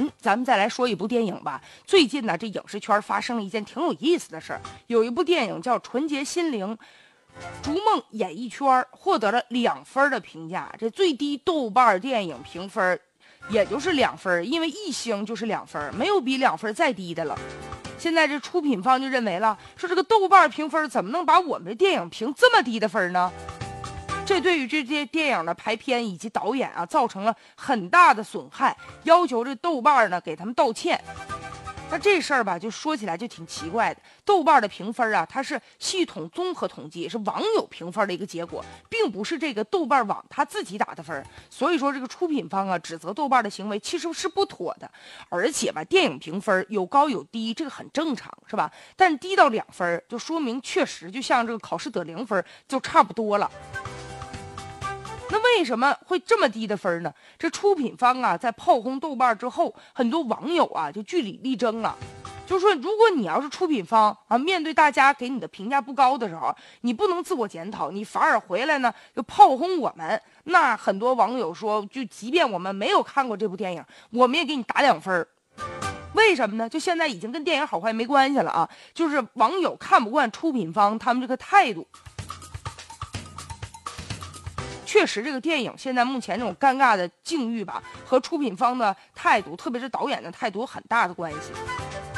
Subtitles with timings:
[0.00, 1.60] 嗯，咱们再来说一部电影吧。
[1.84, 6.66] 最近呢，这影视圈发生了一件挺有意思的事儿，有一部电影叫《纯洁心灵》，
[7.62, 12.98] 逐梦演艺圈获得了两分的评价，这最低豆瓣电影评分
[13.50, 17.38] 也就是两分，因为一星就是两分，没有比两分再低的了。
[17.98, 23.30] 现在这出品方就认为了，说这个豆瓣评分怎么能把我们的电影评这么低的分呢？
[24.30, 31.02] 这对于这些电影的排片以及导演啊，造成了很大的损害，要求这豆瓣呢给他们道歉。
[31.90, 34.00] 那这事儿吧，就说起来就挺奇怪的。
[34.24, 41.26] 豆瓣的评分啊，它是系统综合统计，是网友评分的一个结果，并不是这个豆瓣网他自己打的分。
[41.50, 44.88] 所以说，这个出品方啊，指责豆瓣的行为其实是不妥的。
[45.28, 48.70] 而且吧，电影评分有高有低，这个很正常，是吧？
[48.94, 53.50] 但低到两分，就说明确实就像这个考试得零分，就差不多了。
[55.56, 57.12] 为什么会这么低的分呢？
[57.38, 61.96] 这出品方啊，在炮轰豆瓣之后，很多网友啊就据理力争了，
[62.46, 70.20] 就说如果你要是出品方啊，面对大家给你的评价不高的时候，你不能自我检讨，你反而回来呢就炮轰我们。
[70.44, 75.26] 那很多网友说，就即便我们没有看过这部电影，我们也给你打两分。
[76.14, 76.68] 为什么呢？
[76.68, 81.86] 就现在已经跟电影好坏没关系了啊，就是网友看不惯出品方他们这个态度。
[84.90, 91.52] 确实，这个电影现在目前这种尴尬的境遇吧，和出品方的态度，特别是导演的态度有很大的关系。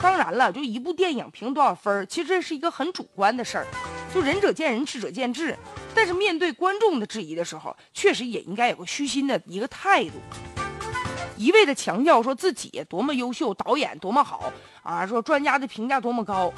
[0.00, 3.66] 当然了，就一部电影评多少分，其实这是一个很主观的事儿，
[4.14, 5.54] 就仁者见仁，智者见智。
[5.94, 10.12] 但是面对观众的质疑的时候，确实也应该有个虚心的一个态度。
[11.36, 14.50] 一味的强调说自己多么优秀，导演多么好
[14.82, 16.50] 啊，说专家的评价多么高，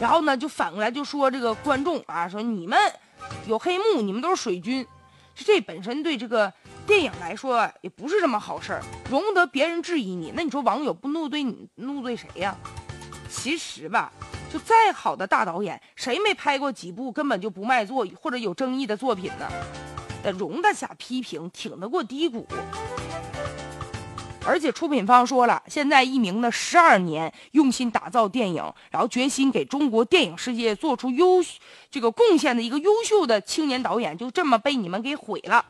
[0.00, 2.76] 然后呢，就反过来就说这个观众啊，说你们
[3.46, 4.84] 有黑幕，你们都是水军。
[5.34, 6.52] 这本身对这个
[6.86, 10.32] 电影来说也不是什么好事儿，容不得别人质疑你。
[10.34, 12.56] 那你说网友不怒对你，怒对谁呀？
[13.30, 14.12] 其实吧，
[14.52, 19.48] 就再好的大导演，谁没拍过几部根本就不卖座或者有争议的作品呢？
[20.22, 22.46] 得容得下批评，挺得过低谷。
[24.44, 31.44] 而且出品方说了，现在一鸣呢十二年用心打造电影，然后决心给中国电影世界做出优
[31.90, 35.64] 这个贡献的一个优秀的青年导演，就这么被你们给毁了。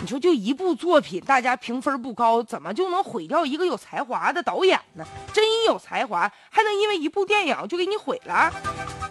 [0.00, 5.04] 你说就一部作品，大家评分不高，怎么就能毁掉一个有才华的导演呢？
[5.32, 8.52] 真有才华，还能因为一部电影就给你毁了？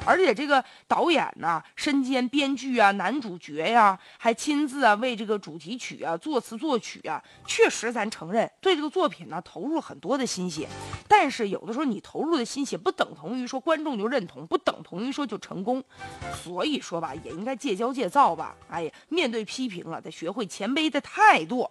[0.07, 10.65] 而且这个导演呢，身兼编剧啊、男主角呀，还亲自啊为这个主题曲啊作词作曲啊，确实咱承认对这个作品呢投入很多的心血。
[11.09, 15.83] 但是有的时候你投入的心血不等同于说观众就认同，不等同于说就成功。
[16.41, 18.55] 所以说吧，也应该戒骄戒躁吧。
[18.69, 21.69] 哎呀，面对批评啊，得学会谦卑的态度。